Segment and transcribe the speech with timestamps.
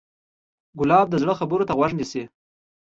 [0.79, 2.23] ګلاب د زړه خبرو ته غوږ نیسي.